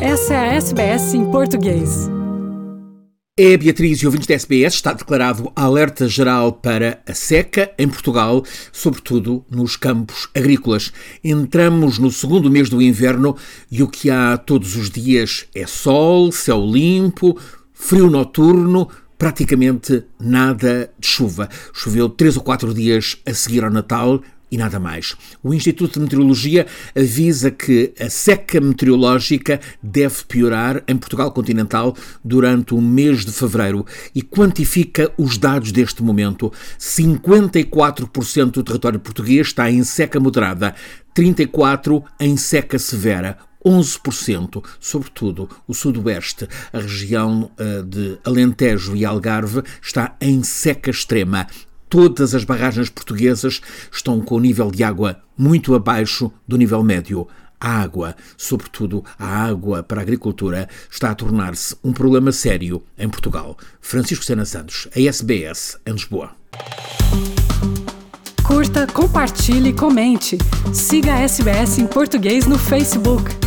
Essa 0.00 0.34
é 0.34 0.36
a 0.36 0.54
SBS 0.56 1.14
em 1.14 1.30
português. 1.30 2.10
É 3.38 3.56
Beatriz 3.56 3.98
e 3.98 4.06
ouvintes 4.06 4.26
da 4.26 4.34
SBS 4.34 4.74
está 4.74 4.92
declarado 4.92 5.50
alerta 5.56 6.06
geral 6.06 6.52
para 6.52 7.02
a 7.08 7.14
seca 7.14 7.72
em 7.78 7.88
Portugal, 7.88 8.44
sobretudo 8.70 9.42
nos 9.50 9.74
campos 9.74 10.28
agrícolas. 10.34 10.92
Entramos 11.24 11.98
no 11.98 12.10
segundo 12.10 12.50
mês 12.50 12.68
do 12.68 12.82
inverno 12.82 13.36
e 13.70 13.82
o 13.82 13.88
que 13.88 14.10
há 14.10 14.36
todos 14.36 14.76
os 14.76 14.90
dias 14.90 15.46
é 15.54 15.66
sol, 15.66 16.30
céu 16.30 16.62
limpo, 16.62 17.38
frio 17.72 18.10
noturno, 18.10 18.90
praticamente 19.16 20.04
nada 20.20 20.90
de 20.98 21.06
chuva. 21.06 21.48
Choveu 21.72 22.10
três 22.10 22.36
ou 22.36 22.42
quatro 22.42 22.74
dias 22.74 23.16
a 23.24 23.32
seguir 23.32 23.64
ao 23.64 23.70
Natal, 23.70 24.22
e 24.50 24.56
nada 24.56 24.78
mais. 24.78 25.16
O 25.42 25.52
Instituto 25.52 25.94
de 25.94 26.00
Meteorologia 26.00 26.66
avisa 26.94 27.50
que 27.50 27.92
a 27.98 28.08
seca 28.08 28.60
meteorológica 28.60 29.60
deve 29.82 30.24
piorar 30.24 30.82
em 30.86 30.96
Portugal 30.96 31.32
continental 31.32 31.96
durante 32.24 32.74
o 32.74 32.80
mês 32.80 33.24
de 33.24 33.32
fevereiro 33.32 33.84
e 34.14 34.22
quantifica 34.22 35.12
os 35.18 35.36
dados 35.36 35.72
deste 35.72 36.02
momento. 36.02 36.52
54% 36.78 38.50
do 38.50 38.62
território 38.62 39.00
português 39.00 39.48
está 39.48 39.70
em 39.70 39.82
seca 39.82 40.20
moderada, 40.20 40.74
34% 41.14 42.04
em 42.20 42.36
seca 42.36 42.78
severa. 42.78 43.38
11%, 43.64 44.62
sobretudo 44.78 45.50
o 45.66 45.74
sudoeste, 45.74 46.46
a 46.72 46.78
região 46.78 47.50
uh, 47.58 47.82
de 47.82 48.16
Alentejo 48.24 48.94
e 48.94 49.04
Algarve, 49.04 49.64
está 49.82 50.14
em 50.20 50.44
seca 50.44 50.88
extrema. 50.88 51.48
Todas 51.96 52.34
as 52.34 52.44
barragens 52.44 52.90
portuguesas 52.90 53.62
estão 53.90 54.20
com 54.20 54.34
o 54.34 54.38
nível 54.38 54.70
de 54.70 54.84
água 54.84 55.16
muito 55.34 55.74
abaixo 55.74 56.30
do 56.46 56.58
nível 56.58 56.82
médio. 56.82 57.26
A 57.58 57.70
água, 57.80 58.14
sobretudo 58.36 59.02
a 59.18 59.26
água 59.26 59.82
para 59.82 60.02
a 60.02 60.02
agricultura, 60.02 60.68
está 60.90 61.10
a 61.10 61.14
tornar-se 61.14 61.74
um 61.82 61.94
problema 61.94 62.32
sério 62.32 62.82
em 62.98 63.08
Portugal. 63.08 63.56
Francisco 63.80 64.26
Sena 64.26 64.44
Santos, 64.44 64.88
a 64.94 65.00
SBS, 65.00 65.78
em 65.86 65.92
Lisboa. 65.92 66.32
Curta, 68.44 68.86
compartilhe, 68.86 69.72
comente. 69.72 70.36
Siga 70.74 71.14
a 71.14 71.20
SBS 71.20 71.78
em 71.78 71.86
português 71.86 72.46
no 72.46 72.58
Facebook. 72.58 73.45